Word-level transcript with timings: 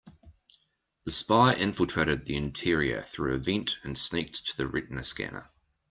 The 1.03 1.11
spy 1.11 1.53
infiltrated 1.53 2.25
the 2.25 2.35
interior 2.35 3.03
through 3.03 3.35
a 3.35 3.37
vent 3.37 3.77
and 3.83 3.95
sneaked 3.95 4.47
to 4.47 4.57
the 4.57 4.67
retina 4.67 5.03
scanner. 5.03 5.47